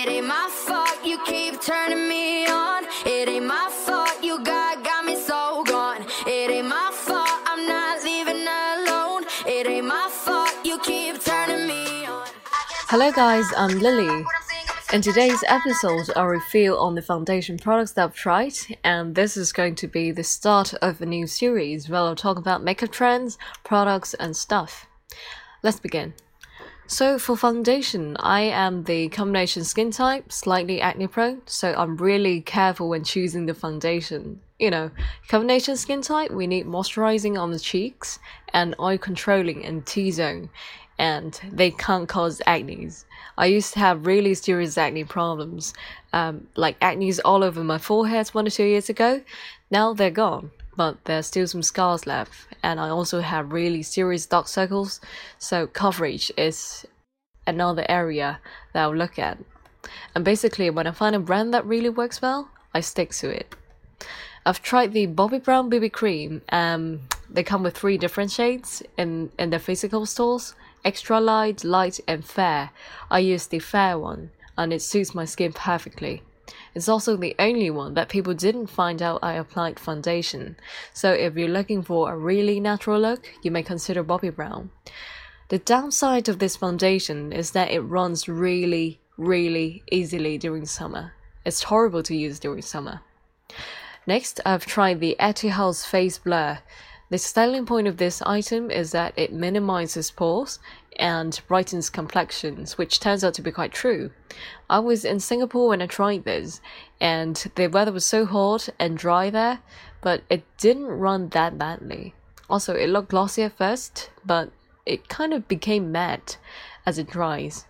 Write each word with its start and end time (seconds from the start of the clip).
It 0.00 0.08
ain't 0.08 0.28
my 0.28 0.48
fault 0.48 1.04
you 1.04 1.18
keep 1.24 1.60
turning 1.60 2.08
me 2.08 2.46
on. 2.46 2.84
It 3.04 3.28
ain't 3.28 3.46
my 3.46 3.68
fault 3.84 4.22
you 4.22 4.38
got 4.44 4.84
got 4.84 5.04
me 5.04 5.16
so 5.16 5.64
gone. 5.66 6.06
It 6.24 6.52
ain't 6.52 6.68
my 6.68 6.90
fault 6.92 7.28
I'm 7.46 7.66
not 7.66 8.04
leaving 8.04 8.46
alone. 8.46 9.24
It 9.44 9.66
ain't 9.66 9.88
my 9.88 10.08
fault 10.08 10.54
you 10.64 10.78
keep 10.78 11.20
turning 11.24 11.66
me 11.66 12.06
on. 12.06 12.28
Hello 12.86 13.10
guys, 13.10 13.44
I'm 13.56 13.80
Lily. 13.80 14.24
In 14.92 15.02
today's 15.02 15.42
episode, 15.48 16.08
I'll 16.14 16.26
review 16.26 16.76
on 16.76 16.94
the 16.94 17.02
foundation 17.02 17.58
products 17.58 17.90
that 17.94 18.04
I've 18.04 18.14
tried, 18.14 18.54
and 18.84 19.16
this 19.16 19.36
is 19.36 19.52
going 19.52 19.74
to 19.74 19.88
be 19.88 20.12
the 20.12 20.22
start 20.22 20.74
of 20.74 21.02
a 21.02 21.06
new 21.06 21.26
series 21.26 21.88
where 21.88 21.98
I'll 21.98 22.14
talk 22.14 22.38
about 22.38 22.62
makeup 22.62 22.92
trends, 22.92 23.36
products, 23.64 24.14
and 24.14 24.36
stuff. 24.36 24.86
Let's 25.64 25.80
begin. 25.80 26.14
So 26.90 27.18
for 27.18 27.36
foundation, 27.36 28.16
I 28.18 28.40
am 28.40 28.84
the 28.84 29.10
combination 29.10 29.62
skin 29.62 29.90
type, 29.90 30.32
slightly 30.32 30.80
acne 30.80 31.06
prone, 31.06 31.42
so 31.44 31.74
I'm 31.76 31.98
really 31.98 32.40
careful 32.40 32.88
when 32.88 33.04
choosing 33.04 33.44
the 33.44 33.52
foundation. 33.52 34.40
You 34.58 34.70
know, 34.70 34.90
combination 35.28 35.76
skin 35.76 36.00
type, 36.00 36.30
we 36.30 36.46
need 36.46 36.64
moisturizing 36.64 37.38
on 37.38 37.50
the 37.50 37.58
cheeks 37.58 38.18
and 38.54 38.74
oil 38.80 38.96
controlling 38.96 39.60
in 39.60 39.82
T-zone, 39.82 40.48
and 40.98 41.38
they 41.52 41.72
can't 41.72 42.08
cause 42.08 42.40
acne. 42.46 42.88
I 43.36 43.44
used 43.44 43.74
to 43.74 43.80
have 43.80 44.06
really 44.06 44.32
serious 44.32 44.78
acne 44.78 45.04
problems, 45.04 45.74
um, 46.14 46.46
like 46.56 46.78
acne 46.80 47.12
all 47.22 47.44
over 47.44 47.62
my 47.62 47.76
forehead 47.76 48.28
one 48.28 48.46
or 48.46 48.50
two 48.50 48.64
years 48.64 48.88
ago. 48.88 49.20
Now 49.70 49.92
they're 49.92 50.10
gone 50.10 50.52
but 50.78 51.04
there's 51.06 51.26
still 51.26 51.48
some 51.48 51.62
scars 51.62 52.06
left. 52.06 52.32
And 52.62 52.78
I 52.78 52.88
also 52.88 53.20
have 53.20 53.52
really 53.52 53.82
serious 53.82 54.26
dark 54.26 54.46
circles, 54.46 55.00
so 55.38 55.66
coverage 55.66 56.30
is 56.36 56.86
another 57.48 57.84
area 57.88 58.38
that 58.72 58.82
I'll 58.82 58.94
look 58.94 59.18
at. 59.18 59.38
And 60.14 60.24
basically, 60.24 60.70
when 60.70 60.86
I 60.86 60.92
find 60.92 61.16
a 61.16 61.18
brand 61.18 61.52
that 61.52 61.66
really 61.66 61.88
works 61.88 62.22
well, 62.22 62.48
I 62.72 62.80
stick 62.80 63.10
to 63.14 63.28
it. 63.28 63.56
I've 64.46 64.62
tried 64.62 64.92
the 64.92 65.08
Bobbi 65.08 65.42
Brown 65.42 65.68
BB 65.68 65.92
cream. 65.92 66.42
Um, 66.50 67.00
they 67.28 67.42
come 67.42 67.64
with 67.64 67.76
three 67.76 67.98
different 67.98 68.30
shades 68.30 68.82
in, 68.96 69.30
in 69.38 69.50
their 69.50 69.58
physical 69.58 70.06
stores 70.06 70.54
extra 70.84 71.20
light, 71.20 71.64
light, 71.64 71.98
and 72.06 72.24
fair. 72.24 72.70
I 73.10 73.18
use 73.18 73.48
the 73.48 73.58
fair 73.58 73.98
one, 73.98 74.30
and 74.56 74.72
it 74.72 74.80
suits 74.80 75.12
my 75.12 75.24
skin 75.24 75.52
perfectly. 75.52 76.22
It's 76.74 76.88
also 76.88 77.16
the 77.16 77.34
only 77.38 77.70
one 77.70 77.94
that 77.94 78.08
people 78.08 78.34
didn't 78.34 78.68
find 78.68 79.02
out 79.02 79.20
I 79.22 79.34
applied 79.34 79.78
foundation. 79.80 80.56
So 80.92 81.12
if 81.12 81.36
you're 81.36 81.48
looking 81.48 81.82
for 81.82 82.12
a 82.12 82.16
really 82.16 82.60
natural 82.60 83.00
look, 83.00 83.28
you 83.42 83.50
may 83.50 83.62
consider 83.62 84.04
Bobbi 84.04 84.34
Brown. 84.34 84.70
The 85.48 85.58
downside 85.58 86.28
of 86.28 86.38
this 86.38 86.56
foundation 86.56 87.32
is 87.32 87.52
that 87.52 87.70
it 87.70 87.80
runs 87.80 88.28
really, 88.28 89.00
really 89.16 89.82
easily 89.90 90.36
during 90.36 90.66
summer. 90.66 91.14
It's 91.44 91.62
horrible 91.62 92.02
to 92.02 92.14
use 92.14 92.38
during 92.38 92.62
summer. 92.62 93.00
Next, 94.06 94.40
I've 94.44 94.66
tried 94.66 95.00
the 95.00 95.16
Etude 95.18 95.84
Face 95.84 96.18
Blur. 96.18 96.58
The 97.10 97.16
styling 97.16 97.64
point 97.64 97.86
of 97.88 97.96
this 97.96 98.20
item 98.22 98.70
is 98.70 98.90
that 98.92 99.14
it 99.16 99.32
minimizes 99.32 100.10
pores 100.10 100.58
and 100.98 101.40
brightens 101.48 101.88
complexions, 101.88 102.76
which 102.76 103.00
turns 103.00 103.24
out 103.24 103.32
to 103.34 103.42
be 103.42 103.50
quite 103.50 103.72
true. 103.72 104.10
I 104.68 104.80
was 104.80 105.06
in 105.06 105.18
Singapore 105.18 105.68
when 105.68 105.80
I 105.80 105.86
tried 105.86 106.24
this, 106.24 106.60
and 107.00 107.34
the 107.54 107.68
weather 107.68 107.92
was 107.92 108.04
so 108.04 108.26
hot 108.26 108.68
and 108.78 108.98
dry 108.98 109.30
there, 109.30 109.60
but 110.02 110.22
it 110.28 110.44
didn't 110.58 110.84
run 110.84 111.30
that 111.30 111.56
badly. 111.56 112.14
Also, 112.50 112.74
it 112.74 112.90
looked 112.90 113.08
glossy 113.08 113.42
at 113.42 113.56
first, 113.56 114.10
but 114.26 114.50
it 114.84 115.08
kind 115.08 115.32
of 115.32 115.48
became 115.48 115.90
matte 115.90 116.36
as 116.84 116.98
it 116.98 117.08
dries. 117.08 117.64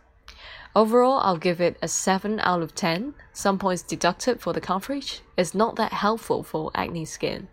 Overall, 0.75 1.21
I'll 1.23 1.39
give 1.39 1.61
it 1.61 1.77
a 1.81 1.87
7 1.87 2.41
out 2.41 2.63
of 2.63 2.75
10. 2.75 3.15
Some 3.33 3.59
points 3.61 3.83
deducted 3.83 4.41
for 4.41 4.53
the 4.53 4.61
coverage. 4.61 5.21
It's 5.37 5.55
not 5.55 5.77
that 5.77 5.93
helpful 5.93 6.43
for 6.43 6.73
acne 6.75 7.05
skin. 7.05 7.47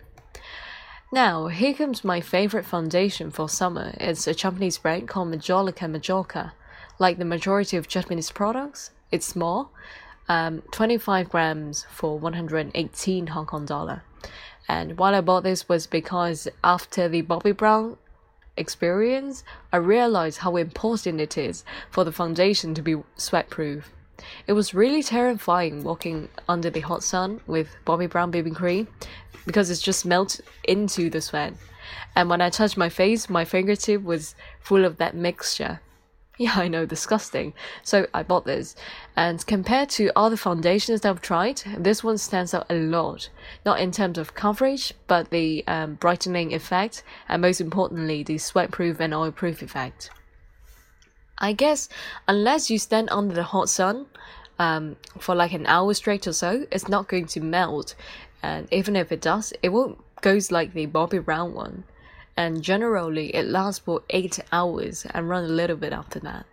Now, 1.12 1.48
here 1.48 1.76
comes 1.76 2.04
my 2.04 2.20
favorite 2.20 2.66
foundation 2.66 3.30
for 3.30 3.48
summer. 3.48 3.94
It's 4.00 4.26
a 4.26 4.34
Japanese 4.34 4.80
brand 4.80 5.08
called 5.08 5.30
Majolica 5.30 5.90
Majorca. 5.90 6.54
Like 6.98 7.20
the 7.20 7.26
majority 7.26 7.78
of 7.78 7.88
Japanese 7.88 8.32
products, 8.32 8.90
it's 9.12 9.28
small, 9.28 9.72
um, 10.28 10.64
25 10.72 11.30
grams 11.30 11.86
for 11.92 12.18
118 12.18 13.28
Hong 13.28 13.46
Kong 13.46 13.66
dollar. 13.66 14.04
And 14.68 14.98
why 14.98 15.16
I 15.16 15.22
bought 15.22 15.44
this 15.44 15.70
was 15.70 15.86
because 15.86 16.48
after 16.64 17.08
the 17.08 17.22
Bobbi 17.22 17.56
Brown 17.56 17.98
experience, 18.58 19.44
I 19.72 19.78
realized 19.78 20.40
how 20.40 20.56
important 20.56 21.22
it 21.22 21.38
is 21.38 21.64
for 21.92 22.04
the 22.04 22.12
foundation 22.12 22.74
to 22.74 22.82
be 22.82 22.96
sweat 23.16 23.52
proof. 23.52 23.92
It 24.48 24.54
was 24.54 24.74
really 24.74 25.04
terrifying 25.04 25.84
walking 25.84 26.30
under 26.48 26.70
the 26.70 26.82
hot 26.82 27.04
sun 27.04 27.42
with 27.48 27.76
Bobbi 27.86 28.10
Brown 28.10 28.32
BB 28.32 28.56
cream 28.56 28.88
because 29.46 29.70
it 29.70 29.80
just 29.80 30.06
melts 30.06 30.42
into 30.64 31.10
the 31.10 31.22
sweat. 31.22 31.54
And 32.16 32.30
when 32.30 32.42
I 32.42 32.50
touched 32.50 32.78
my 32.78 32.90
face, 32.90 33.30
my 33.30 33.46
fingertip 33.46 34.04
was 34.04 34.36
full 34.60 34.86
of 34.86 34.98
that 34.98 35.16
mixture. 35.16 35.82
Yeah, 36.38 36.56
I 36.56 36.68
know, 36.68 36.86
disgusting. 36.86 37.54
So 37.82 38.08
I 38.14 38.22
bought 38.22 38.44
this. 38.44 38.76
And 39.16 39.46
compared 39.48 39.88
to 39.92 40.12
other 40.18 40.36
foundations 40.36 41.00
that 41.02 41.10
I've 41.10 41.22
tried, 41.22 41.62
this 41.78 42.04
one 42.04 42.18
stands 42.18 42.54
out 42.54 42.66
a 42.70 42.76
lot. 42.76 43.30
Not 43.66 43.80
in 43.80 43.92
terms 43.92 44.18
of 44.18 44.34
coverage, 44.34 44.94
but 45.08 45.30
the 45.30 45.64
um, 45.66 45.94
brightening 45.94 46.54
effect, 46.54 47.04
and 47.30 47.42
most 47.42 47.62
importantly, 47.62 48.22
the 48.22 48.38
sweat 48.38 48.72
proof 48.72 49.00
and 49.00 49.14
oil 49.14 49.32
proof 49.32 49.62
effect. 49.62 50.10
I 51.38 51.54
guess 51.54 51.90
unless 52.28 52.70
you 52.70 52.80
stand 52.80 53.10
under 53.12 53.36
the 53.36 53.44
hot 53.44 53.70
sun 53.70 54.06
um, 54.58 54.96
for 55.20 55.36
like 55.36 55.54
an 55.54 55.66
hour 55.66 55.94
straight 55.94 56.28
or 56.28 56.34
so, 56.34 56.66
it's 56.72 56.88
not 56.88 57.08
going 57.08 57.26
to 57.28 57.42
melt. 57.42 57.96
And 58.42 58.68
even 58.72 58.96
if 58.96 59.12
it 59.12 59.22
does, 59.22 59.54
it 59.62 59.70
won't 59.70 60.00
goes 60.22 60.52
like 60.52 60.74
the 60.74 60.88
Bobbi 60.88 61.24
Brown 61.24 61.54
one. 61.54 61.84
And 62.38 62.62
generally, 62.62 63.36
it 63.36 63.46
lasts 63.46 63.80
for 63.80 64.02
8 64.10 64.40
hours 64.52 65.06
and 65.14 65.30
run 65.30 65.44
a 65.44 65.48
little 65.48 65.78
bit 65.78 65.94
after 65.94 66.20
that. 66.22 66.46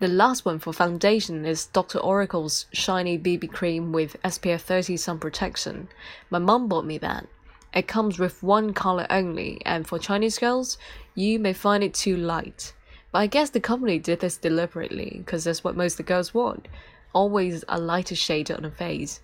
The 0.00 0.08
last 0.08 0.44
one 0.44 0.58
for 0.58 0.72
foundation 0.72 1.44
is 1.44 1.66
Dr. 1.66 1.98
Oracle's 1.98 2.66
Shiny 2.72 3.18
BB 3.18 3.52
Cream 3.52 3.92
with 3.92 4.20
SPF 4.22 4.62
30 4.62 4.96
Sun 4.96 5.18
Protection. 5.18 5.88
My 6.30 6.38
mom 6.38 6.68
bought 6.68 6.84
me 6.84 6.98
that. 6.98 7.26
It 7.72 7.86
comes 7.86 8.18
with 8.18 8.42
one 8.42 8.72
color 8.72 9.06
only, 9.10 9.60
and 9.64 9.86
for 9.86 9.98
Chinese 9.98 10.38
girls, 10.38 10.78
you 11.14 11.38
may 11.38 11.52
find 11.52 11.84
it 11.84 11.94
too 11.94 12.16
light. 12.16 12.72
But 13.14 13.20
I 13.20 13.26
guess 13.28 13.50
the 13.50 13.60
company 13.60 14.00
did 14.00 14.18
this 14.18 14.36
deliberately 14.36 15.18
because 15.18 15.44
that's 15.44 15.62
what 15.62 15.76
most 15.76 15.92
of 15.92 15.98
the 15.98 16.02
girls 16.02 16.34
want 16.34 16.66
always 17.12 17.64
a 17.68 17.78
lighter 17.78 18.16
shade 18.16 18.50
on 18.50 18.64
the 18.64 18.72
face. 18.72 19.20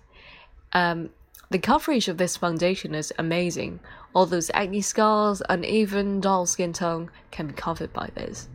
Um, 0.71 1.09
the 1.49 1.59
coverage 1.59 2.07
of 2.07 2.17
this 2.17 2.37
foundation 2.37 2.95
is 2.95 3.11
amazing. 3.19 3.81
All 4.15 4.25
those 4.25 4.49
acne 4.53 4.79
scars, 4.79 5.41
uneven, 5.49 6.21
dull 6.21 6.45
skin 6.45 6.71
tone 6.71 7.11
can 7.31 7.47
be 7.47 7.53
covered 7.53 7.91
by 7.91 8.09
this. 8.15 8.47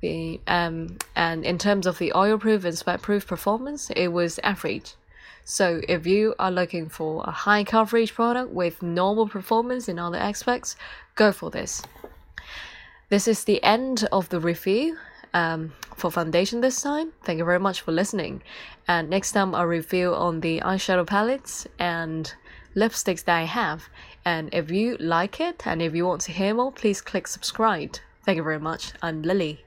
The, 0.00 0.40
um, 0.46 0.96
and 1.14 1.44
in 1.44 1.58
terms 1.58 1.86
of 1.86 1.98
the 1.98 2.14
oil 2.16 2.38
proof 2.38 2.64
and 2.64 2.78
sweat 2.78 3.02
proof 3.02 3.26
performance, 3.26 3.90
it 3.90 4.08
was 4.08 4.38
average. 4.38 4.94
So 5.44 5.82
if 5.86 6.06
you 6.06 6.34
are 6.38 6.50
looking 6.50 6.88
for 6.88 7.24
a 7.24 7.30
high 7.30 7.64
coverage 7.64 8.14
product 8.14 8.52
with 8.52 8.80
normal 8.80 9.28
performance 9.28 9.86
in 9.86 9.98
other 9.98 10.16
aspects, 10.16 10.76
go 11.14 11.30
for 11.30 11.50
this. 11.50 11.82
This 13.12 13.28
is 13.28 13.44
the 13.44 13.62
end 13.62 14.08
of 14.10 14.30
the 14.30 14.40
review 14.40 14.96
um, 15.34 15.74
for 15.94 16.10
foundation 16.10 16.62
this 16.62 16.80
time. 16.80 17.12
Thank 17.24 17.36
you 17.36 17.44
very 17.44 17.58
much 17.58 17.82
for 17.82 17.92
listening. 17.92 18.42
And 18.88 19.10
next 19.10 19.32
time 19.32 19.54
I'll 19.54 19.66
review 19.66 20.14
on 20.14 20.40
the 20.40 20.60
eyeshadow 20.60 21.06
palettes 21.06 21.66
and 21.78 22.32
lipsticks 22.74 23.24
that 23.24 23.36
I 23.36 23.42
have. 23.42 23.90
And 24.24 24.48
if 24.54 24.70
you 24.70 24.96
like 24.98 25.40
it 25.40 25.66
and 25.66 25.82
if 25.82 25.94
you 25.94 26.06
want 26.06 26.22
to 26.22 26.32
hear 26.32 26.54
more, 26.54 26.72
please 26.72 27.02
click 27.02 27.26
subscribe. 27.26 27.98
Thank 28.24 28.36
you 28.36 28.42
very 28.44 28.58
much. 28.58 28.94
I'm 29.02 29.20
Lily. 29.20 29.62